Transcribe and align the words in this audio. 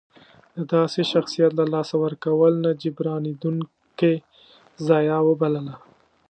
د 0.55 0.57
داسې 0.73 1.01
شخصیت 1.11 1.51
له 1.59 1.65
لاسه 1.73 1.95
ورکول 2.05 2.53
نه 2.65 2.71
جبرانېدونکې 2.81 4.13
ضایعه 4.87 5.21
وبلله. 5.29 5.75